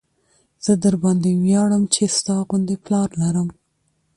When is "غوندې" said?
2.47-2.75